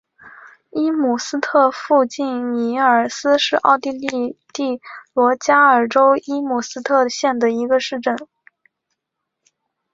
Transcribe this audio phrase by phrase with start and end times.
[0.71, 4.81] 伊姆斯特附近米尔斯是奥地利蒂
[5.13, 8.17] 罗尔州伊姆斯特县的一个市镇。